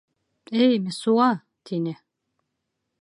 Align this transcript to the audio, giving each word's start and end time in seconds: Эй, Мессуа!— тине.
Эй, 0.63 0.75
Мессуа!— 0.85 1.29
тине. 1.65 1.93